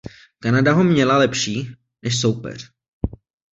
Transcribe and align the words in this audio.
Kanada 0.39 0.73
ho 0.73 0.83
měla 0.83 1.17
lepší 1.17 1.75
než 2.03 2.21
soupeř. 2.21 2.71